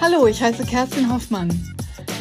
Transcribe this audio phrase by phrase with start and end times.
[0.00, 1.48] Hallo, ich heiße Kerstin Hoffmann.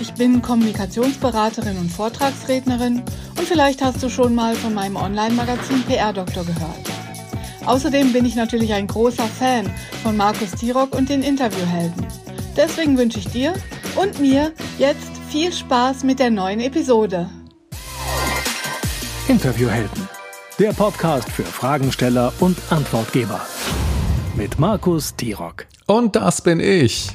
[0.01, 3.03] Ich bin Kommunikationsberaterin und Vortragsrednerin
[3.37, 6.89] und vielleicht hast du schon mal von meinem Online-Magazin PR Doktor gehört.
[7.67, 9.71] Außerdem bin ich natürlich ein großer Fan
[10.01, 12.07] von Markus Tirock und den Interviewhelden.
[12.55, 13.53] Deswegen wünsche ich dir
[13.95, 17.29] und mir jetzt viel Spaß mit der neuen Episode.
[19.27, 20.09] Interviewhelden,
[20.57, 23.45] der Podcast für Fragensteller und Antwortgeber.
[24.35, 25.67] Mit Markus Tirock.
[25.85, 27.11] Und das bin ich.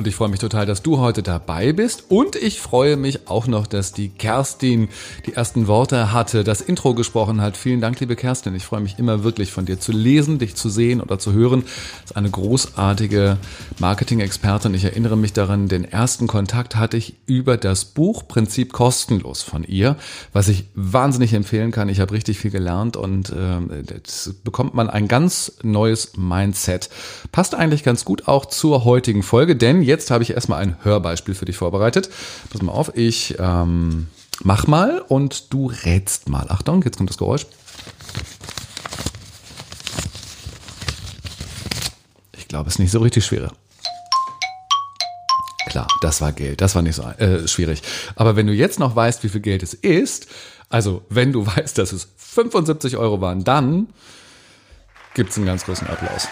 [0.00, 2.04] Und ich freue mich total, dass du heute dabei bist.
[2.08, 4.88] Und ich freue mich auch noch, dass die Kerstin
[5.26, 7.58] die ersten Worte hatte, das Intro gesprochen hat.
[7.58, 8.54] Vielen Dank, liebe Kerstin.
[8.54, 11.64] Ich freue mich immer wirklich von dir zu lesen, dich zu sehen oder zu hören.
[11.64, 13.36] Das ist eine großartige
[13.78, 14.72] Marketing-Expertin.
[14.72, 19.64] Ich erinnere mich daran, den ersten Kontakt hatte ich über das Buch Prinzip kostenlos von
[19.64, 19.96] ihr,
[20.32, 21.90] was ich wahnsinnig empfehlen kann.
[21.90, 24.00] Ich habe richtig viel gelernt und äh,
[24.44, 26.88] bekommt man ein ganz neues Mindset.
[27.32, 31.34] Passt eigentlich ganz gut auch zur heutigen Folge, denn jetzt habe ich erstmal ein Hörbeispiel
[31.34, 32.08] für dich vorbereitet.
[32.50, 34.06] Pass mal auf, ich ähm,
[34.42, 36.46] mach mal und du rätst mal.
[36.48, 37.46] Achtung, jetzt kommt das Geräusch.
[42.38, 43.52] Ich glaube, es ist nicht so richtig schwer.
[45.66, 47.82] Klar, das war Geld, das war nicht so äh, schwierig.
[48.16, 50.26] Aber wenn du jetzt noch weißt, wie viel Geld es ist,
[50.68, 53.88] also wenn du weißt, dass es 75 Euro waren, dann
[55.14, 56.28] gibt es einen ganz großen Applaus.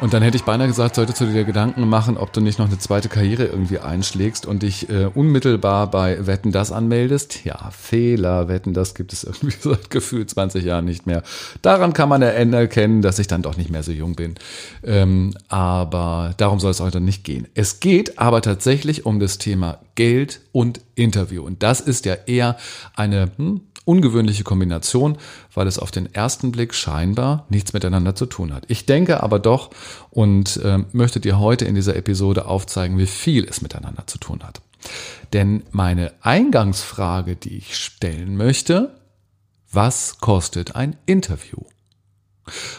[0.00, 2.68] Und dann hätte ich beinahe gesagt, solltest du dir Gedanken machen, ob du nicht noch
[2.68, 7.44] eine zweite Karriere irgendwie einschlägst und dich äh, unmittelbar bei Wetten das anmeldest.
[7.44, 11.22] Ja, Fehler, Wetten das gibt es irgendwie seit gefühlt 20 Jahren nicht mehr.
[11.60, 14.36] Daran kann man erkennen, dass ich dann doch nicht mehr so jung bin.
[14.82, 17.46] Ähm, aber darum soll es heute nicht gehen.
[17.54, 21.44] Es geht aber tatsächlich um das Thema Geld und Interview.
[21.44, 22.56] Und das ist ja eher
[22.96, 23.60] eine hm,
[23.90, 25.18] ungewöhnliche Kombination,
[25.52, 28.64] weil es auf den ersten Blick scheinbar nichts miteinander zu tun hat.
[28.68, 29.70] Ich denke aber doch
[30.10, 34.44] und äh, möchte dir heute in dieser Episode aufzeigen, wie viel es miteinander zu tun
[34.44, 34.62] hat.
[35.32, 38.94] Denn meine Eingangsfrage, die ich stellen möchte,
[39.72, 41.58] was kostet ein Interview?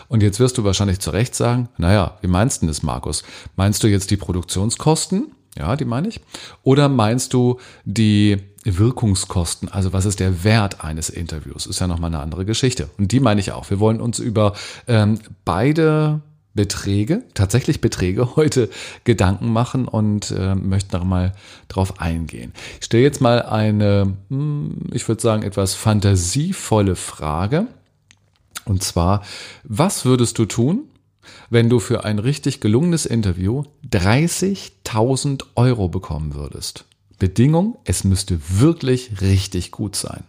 [0.08, 3.24] Und jetzt wirst du wahrscheinlich zu Recht sagen, naja, wie meinst du das, Markus?
[3.58, 5.34] Meinst du jetzt die Produktionskosten?
[5.58, 6.22] Ja, die meine ich.
[6.64, 12.12] Oder meinst du die Wirkungskosten, also was ist der Wert eines Interviews, ist ja nochmal
[12.12, 12.90] eine andere Geschichte.
[12.98, 13.70] Und die meine ich auch.
[13.70, 14.54] Wir wollen uns über
[14.88, 16.22] ähm, beide
[16.54, 18.70] Beträge, tatsächlich Beträge heute
[19.04, 21.34] Gedanken machen und äh, möchten nochmal
[21.68, 22.54] drauf eingehen.
[22.80, 27.68] Ich stelle jetzt mal eine, hm, ich würde sagen, etwas fantasievolle Frage.
[28.66, 29.24] Und zwar,
[29.64, 30.84] was würdest du tun,
[31.50, 33.64] wenn du für ein richtig gelungenes Interview
[34.92, 36.86] 30.000 Euro bekommen würdest?
[37.18, 40.24] Bedingung, es müsste wirklich richtig gut sein.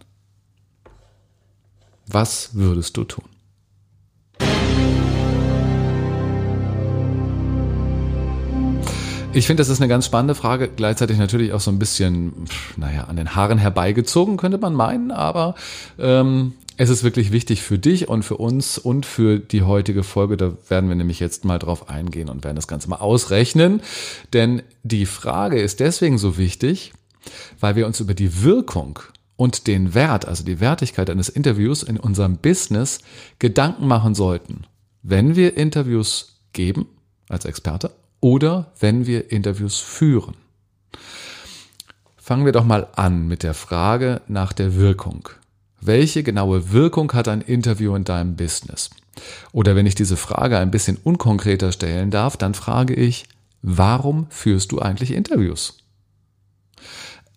[2.06, 3.24] Was würdest du tun?
[9.34, 12.44] Ich finde, das ist eine ganz spannende Frage, gleichzeitig natürlich auch so ein bisschen,
[12.76, 15.54] naja, an den Haaren herbeigezogen, könnte man meinen, aber
[15.98, 20.36] ähm, es ist wirklich wichtig für dich und für uns und für die heutige Folge.
[20.36, 23.82] Da werden wir nämlich jetzt mal drauf eingehen und werden das Ganze mal ausrechnen.
[24.32, 26.92] Denn die Frage ist deswegen so wichtig,
[27.60, 28.98] weil wir uns über die Wirkung
[29.36, 32.98] und den Wert, also die Wertigkeit eines Interviews in unserem Business
[33.38, 34.66] Gedanken machen sollten,
[35.04, 36.86] wenn wir Interviews geben
[37.28, 40.34] als Experte oder wenn wir Interviews führen.
[42.16, 45.28] Fangen wir doch mal an mit der Frage nach der Wirkung.
[45.84, 48.90] Welche genaue Wirkung hat ein Interview in deinem Business?
[49.50, 53.26] Oder wenn ich diese Frage ein bisschen unkonkreter stellen darf, dann frage ich,
[53.62, 55.78] warum führst du eigentlich Interviews?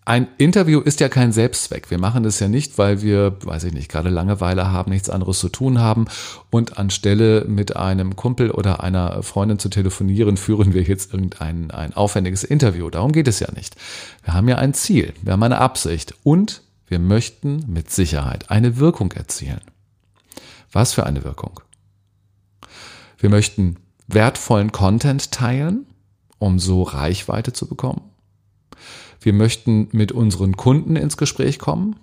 [0.04, 1.90] Ein Interview ist ja kein Selbstzweck.
[1.90, 5.40] Wir machen das ja nicht, weil wir, weiß ich nicht, gerade Langeweile haben, nichts anderes
[5.40, 6.06] zu tun haben
[6.48, 11.94] und anstelle mit einem Kumpel oder einer Freundin zu telefonieren, führen wir jetzt irgendein ein
[11.94, 12.88] aufwendiges Interview.
[12.90, 13.74] Darum geht es ja nicht.
[14.22, 18.76] Wir haben ja ein Ziel, wir haben eine Absicht und wir möchten mit Sicherheit eine
[18.76, 19.60] Wirkung erzielen.
[20.72, 21.60] Was für eine Wirkung?
[23.18, 23.76] Wir möchten
[24.06, 25.86] wertvollen Content teilen,
[26.38, 28.02] um so Reichweite zu bekommen.
[29.20, 31.96] Wir möchten mit unseren Kunden ins Gespräch kommen,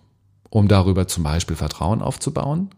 [0.50, 2.70] um darüber zum Beispiel Vertrauen aufzubauen.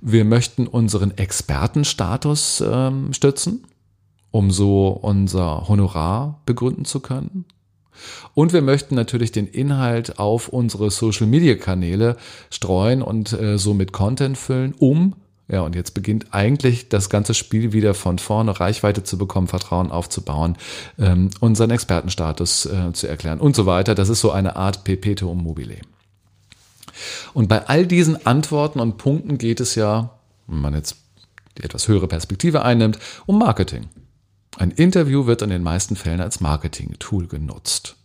[0.00, 3.66] Wir möchten unseren Expertenstatus ähm, stützen,
[4.30, 7.44] um so unser Honorar begründen zu können.
[8.34, 12.16] Und wir möchten natürlich den Inhalt auf unsere Social-Media-Kanäle
[12.50, 15.14] streuen und äh, somit Content füllen, um
[15.48, 19.90] ja, und jetzt beginnt eigentlich das ganze Spiel wieder von vorne, Reichweite zu bekommen, Vertrauen
[19.90, 20.56] aufzubauen,
[20.98, 23.94] ähm, unseren Expertenstatus äh, zu erklären und so weiter.
[23.94, 25.76] Das ist so eine Art Perpetuum mobile.
[27.34, 30.10] Und bei all diesen Antworten und Punkten geht es ja,
[30.46, 30.96] wenn man jetzt
[31.58, 33.88] die etwas höhere Perspektive einnimmt, um Marketing.
[34.58, 37.96] Ein Interview wird in den meisten Fällen als Marketing-Tool genutzt.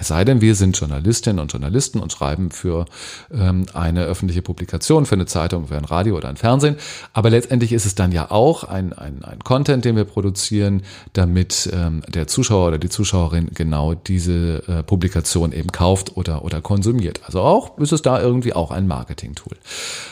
[0.00, 2.86] Es sei denn, wir sind Journalistinnen und Journalisten und schreiben für
[3.30, 6.76] ähm, eine öffentliche Publikation, für eine Zeitung, für ein Radio oder ein Fernsehen.
[7.12, 10.82] Aber letztendlich ist es dann ja auch ein, ein, ein Content, den wir produzieren,
[11.12, 16.62] damit ähm, der Zuschauer oder die Zuschauerin genau diese äh, Publikation eben kauft oder, oder
[16.62, 17.20] konsumiert.
[17.26, 19.58] Also auch ist es da irgendwie auch ein Marketing-Tool.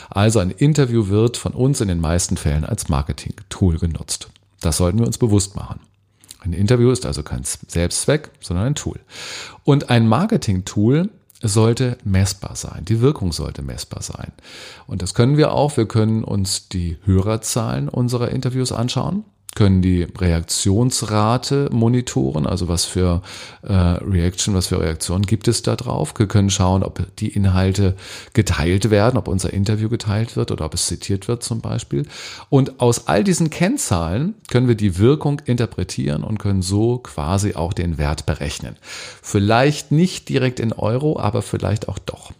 [0.09, 4.29] Also ein Interview wird von uns in den meisten Fällen als Marketing-Tool genutzt.
[4.59, 5.79] Das sollten wir uns bewusst machen.
[6.41, 8.99] Ein Interview ist also kein Selbstzweck, sondern ein Tool.
[9.63, 11.09] Und ein Marketing-Tool
[11.41, 12.85] sollte messbar sein.
[12.85, 14.31] Die Wirkung sollte messbar sein.
[14.87, 15.77] Und das können wir auch.
[15.77, 19.23] Wir können uns die Hörerzahlen unserer Interviews anschauen
[19.55, 23.21] können die Reaktionsrate monitoren, also was für
[23.63, 26.13] äh, Reaction, was für Reaktionen gibt es da drauf.
[26.17, 27.95] Wir können schauen, ob die Inhalte
[28.33, 32.05] geteilt werden, ob unser Interview geteilt wird oder ob es zitiert wird zum Beispiel.
[32.49, 37.73] Und aus all diesen Kennzahlen können wir die Wirkung interpretieren und können so quasi auch
[37.73, 38.77] den Wert berechnen.
[39.21, 42.31] Vielleicht nicht direkt in Euro, aber vielleicht auch doch.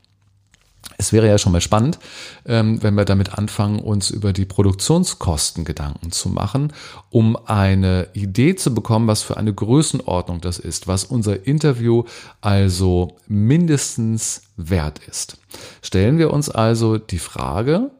[1.01, 1.98] Es wäre ja schon mal spannend,
[2.46, 6.74] ähm, wenn wir damit anfangen, uns über die Produktionskosten Gedanken zu machen,
[7.10, 12.04] um eine Idee zu bekommen, was für eine Größenordnung das ist, was unser Interview
[12.42, 15.38] also mindestens wert ist.
[15.81, 17.92] Stellen wir uns also die Frage,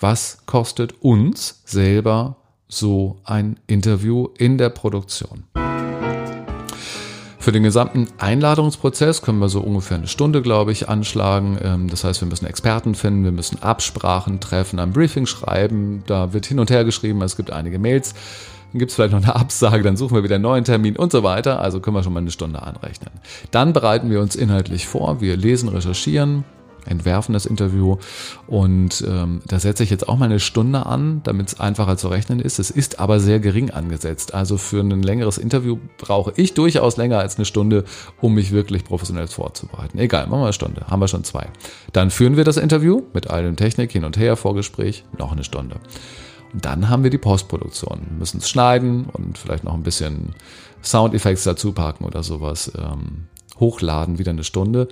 [0.00, 2.36] was kostet uns selber
[2.68, 5.44] so ein Interview in der Produktion?
[7.46, 11.56] Für den gesamten Einladungsprozess können wir so ungefähr eine Stunde, glaube ich, anschlagen.
[11.62, 16.02] Ähm, das heißt, wir müssen Experten finden, wir müssen Absprachen treffen, ein Briefing schreiben.
[16.08, 18.14] Da wird hin und her geschrieben, es gibt einige Mails.
[18.72, 21.12] Dann gibt es vielleicht noch eine Absage, dann suchen wir wieder einen neuen Termin und
[21.12, 21.60] so weiter.
[21.60, 23.10] Also können wir schon mal eine Stunde anrechnen.
[23.52, 25.20] Dann bereiten wir uns inhaltlich vor.
[25.20, 26.42] Wir lesen, recherchieren,
[26.86, 27.96] entwerfen das Interview.
[28.46, 32.08] Und ähm, da setze ich jetzt auch mal eine Stunde an, damit es einfacher zu
[32.08, 32.58] rechnen ist.
[32.58, 34.34] Es ist aber sehr gering angesetzt.
[34.34, 37.84] Also für ein längeres Interview brauche ich durchaus länger als eine Stunde,
[38.20, 39.98] um mich wirklich professionell vorzubereiten.
[39.98, 40.86] Egal, machen wir eine Stunde.
[40.88, 41.48] Haben wir schon zwei.
[41.92, 45.44] Dann führen wir das Interview mit all dem Technik hin und her, Vorgespräch, noch eine
[45.44, 45.76] Stunde.
[46.52, 48.06] Und dann haben wir die Postproduktion.
[48.18, 50.34] Müssen es schneiden und vielleicht noch ein bisschen
[50.82, 52.72] Soundeffekte dazu packen oder sowas.
[52.78, 53.26] Ähm,
[53.60, 54.88] hochladen, wieder eine Stunde.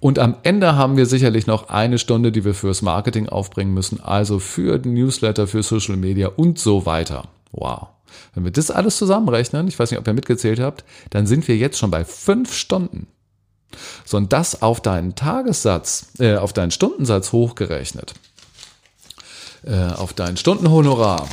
[0.00, 4.00] Und am Ende haben wir sicherlich noch eine Stunde, die wir fürs Marketing aufbringen müssen,
[4.00, 7.28] also für den Newsletter, für Social Media und so weiter.
[7.52, 7.88] Wow.
[8.34, 11.56] Wenn wir das alles zusammenrechnen, ich weiß nicht, ob ihr mitgezählt habt, dann sind wir
[11.56, 13.06] jetzt schon bei fünf Stunden.
[14.04, 18.14] So, und das auf deinen Tagessatz, äh, auf deinen Stundensatz hochgerechnet,
[19.64, 21.26] äh, auf dein Stundenhonorar,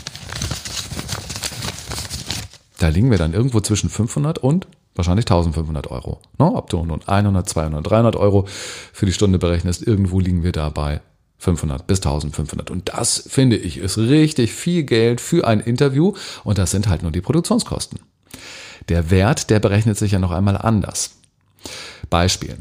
[2.79, 4.65] da liegen wir dann irgendwo zwischen 500 und
[5.01, 6.19] wahrscheinlich 1500 Euro.
[6.37, 6.45] Ne?
[6.45, 11.01] Ob du nun 100, 200, 300 Euro für die Stunde berechnest, irgendwo liegen wir dabei
[11.39, 12.69] 500 bis 1500.
[12.69, 16.13] Und das finde ich ist richtig viel Geld für ein Interview
[16.43, 17.99] und das sind halt nur die Produktionskosten.
[18.89, 21.17] Der Wert, der berechnet sich ja noch einmal anders.
[22.09, 22.57] Beispiel.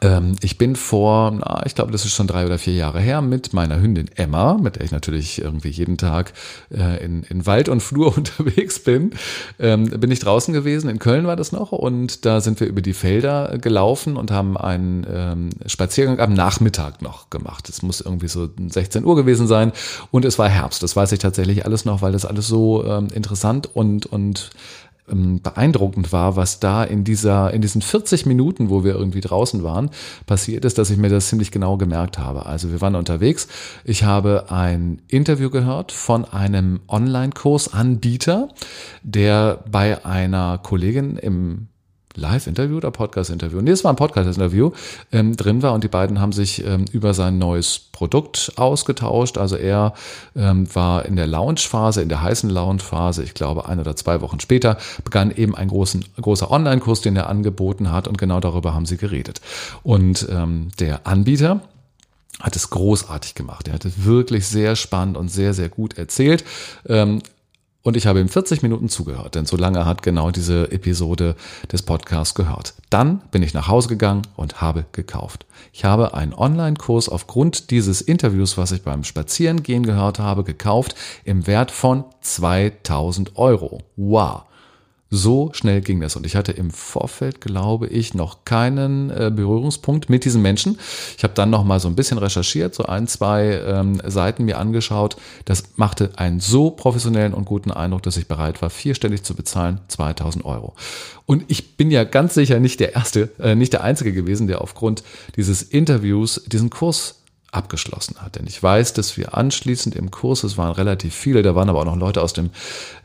[0.00, 3.20] Ähm, ich bin vor, na, ich glaube, das ist schon drei oder vier Jahre her,
[3.20, 6.32] mit meiner Hündin Emma, mit der ich natürlich irgendwie jeden Tag
[6.70, 9.12] äh, in, in Wald und Flur unterwegs bin,
[9.58, 10.88] ähm, bin ich draußen gewesen.
[10.88, 14.56] In Köln war das noch und da sind wir über die Felder gelaufen und haben
[14.56, 17.68] einen ähm, Spaziergang am Nachmittag noch gemacht.
[17.68, 19.72] Es muss irgendwie so 16 Uhr gewesen sein
[20.10, 20.82] und es war Herbst.
[20.82, 24.50] Das weiß ich tatsächlich alles noch, weil das alles so ähm, interessant und und
[25.10, 29.62] ähm, beeindruckend war, was da in dieser, in diesen 40 Minuten, wo wir irgendwie draußen
[29.62, 29.90] waren,
[30.26, 32.46] passiert ist, dass ich mir das ziemlich genau gemerkt habe.
[32.46, 33.48] Also wir waren unterwegs.
[33.84, 38.48] Ich habe ein Interview gehört von einem Online-Kursanbieter,
[39.02, 41.68] der bei einer Kollegin im
[42.18, 43.60] Live-Interview oder Podcast-Interview?
[43.60, 44.72] Nee, es war ein Podcast-Interview
[45.12, 49.38] ähm, drin war und die beiden haben sich ähm, über sein neues Produkt ausgetauscht.
[49.38, 49.94] Also er
[50.36, 54.40] ähm, war in der Launch-Phase, in der heißen Launch-Phase, ich glaube ein oder zwei Wochen
[54.40, 58.86] später, begann eben ein großen, großer Online-Kurs, den er angeboten hat und genau darüber haben
[58.86, 59.40] sie geredet.
[59.82, 61.60] Und ähm, der Anbieter,
[62.40, 63.68] hat es großartig gemacht.
[63.68, 66.44] Er hat es wirklich sehr spannend und sehr, sehr gut erzählt.
[66.86, 67.20] Ähm,
[67.82, 71.36] und ich habe ihm 40 Minuten zugehört, denn so lange hat genau diese Episode
[71.70, 72.74] des Podcasts gehört.
[72.90, 75.46] Dann bin ich nach Hause gegangen und habe gekauft.
[75.72, 81.46] Ich habe einen Online-Kurs aufgrund dieses Interviews, was ich beim Spazierengehen gehört habe, gekauft im
[81.46, 83.82] Wert von 2000 Euro.
[83.96, 84.42] Wow.
[85.10, 86.16] So schnell ging das.
[86.16, 90.78] Und ich hatte im Vorfeld, glaube ich, noch keinen äh, Berührungspunkt mit diesen Menschen.
[91.16, 94.58] Ich habe dann noch mal so ein bisschen recherchiert, so ein, zwei ähm, Seiten mir
[94.58, 95.16] angeschaut.
[95.46, 99.80] Das machte einen so professionellen und guten Eindruck, dass ich bereit war, vierstellig zu bezahlen,
[99.88, 100.74] 2000 Euro.
[101.24, 104.60] Und ich bin ja ganz sicher nicht der Erste, äh, nicht der Einzige gewesen, der
[104.60, 105.02] aufgrund
[105.36, 107.17] dieses Interviews diesen Kurs
[107.50, 108.36] abgeschlossen hat.
[108.36, 111.80] Denn ich weiß, dass wir anschließend im Kurs, es waren relativ viele, da waren aber
[111.80, 112.50] auch noch Leute aus dem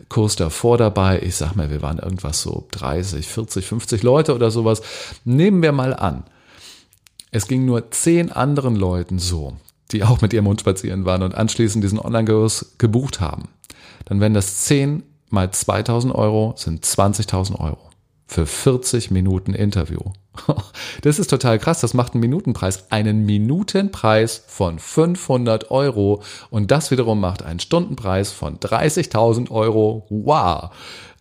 [0.09, 1.21] Kurs davor dabei.
[1.21, 4.81] Ich sag mal, wir waren irgendwas so 30, 40, 50 Leute oder sowas.
[5.23, 6.23] Nehmen wir mal an,
[7.31, 9.57] es ging nur zehn anderen Leuten so,
[9.91, 13.49] die auch mit ihrem Hund spazieren waren und anschließend diesen Online-Kurs gebucht haben.
[14.05, 17.89] Dann wären das 10 mal 2000 Euro, sind 20.000 Euro
[18.27, 19.99] für 40 Minuten Interview.
[21.01, 21.81] Das ist total krass.
[21.81, 22.91] Das macht einen Minutenpreis.
[22.91, 26.23] Einen Minutenpreis von 500 Euro.
[26.49, 30.05] Und das wiederum macht einen Stundenpreis von 30.000 Euro.
[30.09, 30.71] Wow.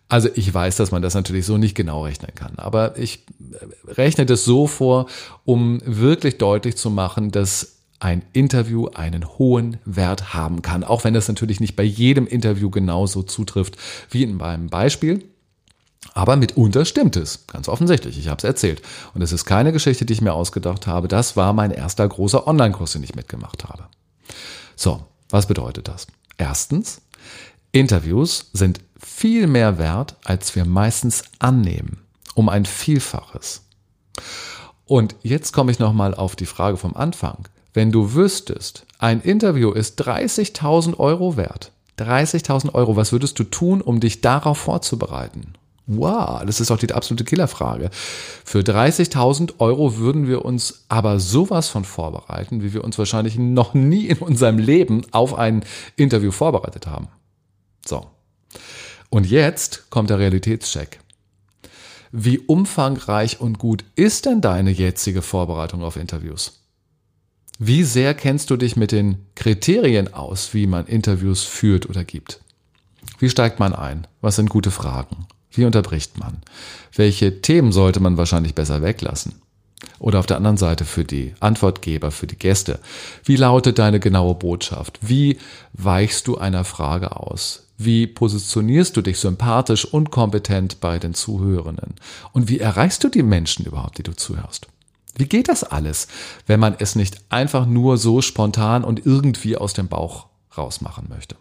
[0.09, 2.53] Also ich weiß, dass man das natürlich so nicht genau rechnen kann.
[2.57, 3.25] Aber ich
[3.87, 5.07] rechne das so vor,
[5.43, 10.83] um wirklich deutlich zu machen, dass ein Interview einen hohen Wert haben kann.
[10.83, 13.77] Auch wenn das natürlich nicht bei jedem Interview genauso zutrifft
[14.09, 15.23] wie in meinem Beispiel.
[16.13, 18.17] Aber mitunter stimmt es, ganz offensichtlich.
[18.19, 18.81] Ich habe es erzählt.
[19.13, 21.07] Und es ist keine Geschichte, die ich mir ausgedacht habe.
[21.07, 23.85] Das war mein erster großer Online-Kurs, den ich mitgemacht habe.
[24.75, 26.07] So, was bedeutet das?
[26.37, 27.01] Erstens,
[27.71, 32.01] Interviews sind viel mehr wert, als wir meistens annehmen.
[32.35, 33.61] Um ein Vielfaches.
[34.85, 37.47] Und jetzt komme ich nochmal auf die Frage vom Anfang.
[37.73, 43.81] Wenn du wüsstest, ein Interview ist 30.000 Euro wert, 30.000 Euro, was würdest du tun,
[43.81, 45.53] um dich darauf vorzubereiten?
[45.85, 47.89] Wow, das ist auch die absolute Killerfrage.
[48.45, 53.73] Für 30.000 Euro würden wir uns aber sowas von vorbereiten, wie wir uns wahrscheinlich noch
[53.73, 55.65] nie in unserem Leben auf ein
[55.97, 57.09] Interview vorbereitet haben.
[57.85, 58.05] So.
[59.09, 60.99] Und jetzt kommt der Realitätscheck.
[62.11, 66.61] Wie umfangreich und gut ist denn deine jetzige Vorbereitung auf Interviews?
[67.59, 72.41] Wie sehr kennst du dich mit den Kriterien aus, wie man Interviews führt oder gibt?
[73.19, 74.07] Wie steigt man ein?
[74.21, 75.27] Was sind gute Fragen?
[75.53, 76.41] Wie unterbricht man?
[76.95, 79.35] Welche Themen sollte man wahrscheinlich besser weglassen?
[79.99, 82.79] Oder auf der anderen Seite für die Antwortgeber, für die Gäste.
[83.23, 84.99] Wie lautet deine genaue Botschaft?
[85.01, 85.37] Wie
[85.73, 87.67] weichst du einer Frage aus?
[87.77, 91.95] Wie positionierst du dich sympathisch und kompetent bei den Zuhörenden?
[92.31, 94.67] Und wie erreichst du die Menschen überhaupt, die du zuhörst?
[95.15, 96.07] Wie geht das alles,
[96.47, 101.35] wenn man es nicht einfach nur so spontan und irgendwie aus dem Bauch rausmachen möchte?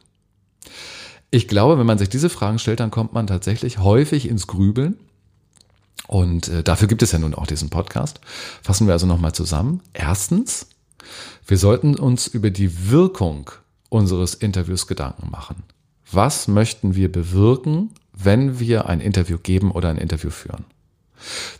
[1.35, 4.99] Ich glaube, wenn man sich diese Fragen stellt, dann kommt man tatsächlich häufig ins Grübeln.
[6.07, 8.21] Und äh, dafür gibt es ja nun auch diesen Podcast.
[8.63, 9.81] Fassen wir also nochmal zusammen.
[9.95, 10.67] Erstens,
[11.47, 13.51] wir sollten uns über die Wirkung
[13.89, 15.63] unseres Interviews Gedanken machen.
[16.11, 20.67] Was möchten wir bewirken, wenn wir ein Interview geben oder ein Interview führen?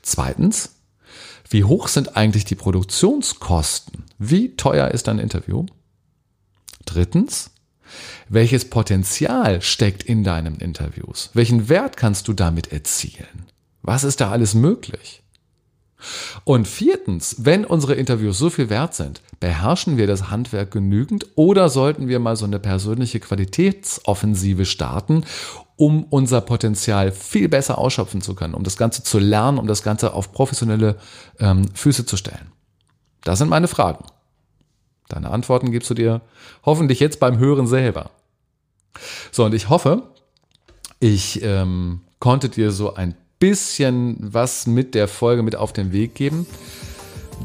[0.03, 0.75] Zweitens,
[1.49, 4.05] wie hoch sind eigentlich die Produktionskosten?
[4.19, 5.65] Wie teuer ist ein Interview?
[6.85, 7.53] Drittens,
[8.29, 11.31] welches Potenzial steckt in deinen Interviews?
[11.35, 13.47] Welchen Wert kannst du damit erzielen?
[13.83, 15.23] Was ist da alles möglich?
[16.45, 21.69] Und viertens, wenn unsere Interviews so viel wert sind, beherrschen wir das Handwerk genügend oder
[21.69, 25.25] sollten wir mal so eine persönliche Qualitätsoffensive starten,
[25.77, 29.83] um unser Potenzial viel besser ausschöpfen zu können, um das Ganze zu lernen, um das
[29.83, 30.97] Ganze auf professionelle
[31.39, 32.53] ähm, Füße zu stellen?
[33.25, 34.05] Das sind meine Fragen.
[35.09, 36.21] Deine Antworten gibst du dir
[36.65, 38.11] hoffentlich jetzt beim Hören selber.
[39.31, 40.03] So, und ich hoffe,
[41.01, 46.15] ich ähm, konnte dir so ein bisschen was mit der Folge mit auf den Weg
[46.15, 46.47] geben.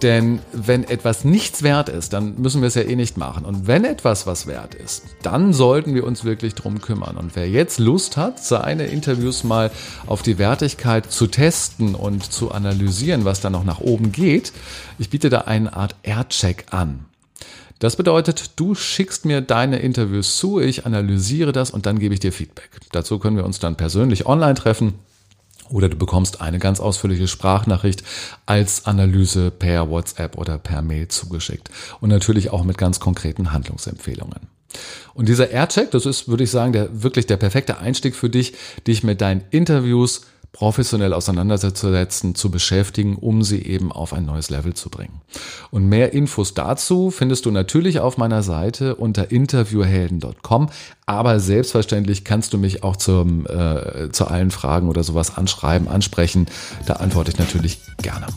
[0.02, 3.46] Denn wenn etwas nichts wert ist, dann müssen wir es ja eh nicht machen.
[3.46, 7.18] Und wenn etwas was wert ist, dann sollten wir uns wirklich drum kümmern.
[7.18, 9.72] Und wer jetzt Lust hat, seine Interviews mal
[10.06, 14.54] auf die Wertigkeit zu testen und zu analysieren, was da noch nach oben geht,
[15.00, 17.06] ich biete da eine Art Aircheck an.
[17.80, 22.20] Das bedeutet, du schickst mir deine Interviews zu, ich analysiere das und dann gebe ich
[22.20, 22.70] dir Feedback.
[22.92, 24.96] Dazu können wir uns dann persönlich online treffen
[25.70, 28.04] oder du bekommst eine ganz ausführliche Sprachnachricht
[28.46, 31.70] als Analyse per WhatsApp oder per Mail zugeschickt.
[32.00, 34.48] Und natürlich auch mit ganz konkreten Handlungsempfehlungen.
[35.14, 38.54] Und dieser Aircheck, das ist, würde ich sagen, der, wirklich der perfekte Einstieg für dich,
[38.86, 44.74] dich mit deinen Interviews professionell auseinanderzusetzen, zu beschäftigen, um sie eben auf ein neues Level
[44.74, 45.22] zu bringen.
[45.70, 50.70] Und mehr Infos dazu findest du natürlich auf meiner Seite unter interviewhelden.com,
[51.06, 56.48] aber selbstverständlich kannst du mich auch zum, äh, zu allen Fragen oder sowas anschreiben, ansprechen.
[56.86, 58.28] Da antworte ich natürlich gerne.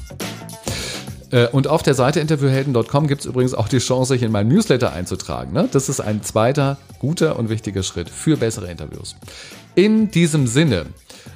[1.30, 4.48] Äh, und auf der Seite interviewhelden.com gibt es übrigens auch die Chance, sich in meinen
[4.48, 5.52] Newsletter einzutragen.
[5.52, 5.68] Ne?
[5.70, 9.16] Das ist ein zweiter guter und wichtiger Schritt für bessere Interviews.
[9.74, 10.86] In diesem Sinne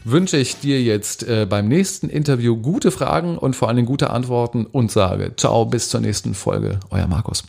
[0.04, 4.66] wünsche ich dir jetzt äh, beim nächsten Interview gute Fragen und vor allem gute Antworten
[4.66, 6.80] und sage ciao bis zur nächsten Folge.
[6.90, 7.44] Euer Markus.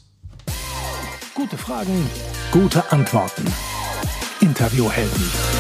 [1.33, 2.09] Gute Fragen,
[2.51, 3.43] gute Antworten.
[4.39, 5.54] Interviewhelden.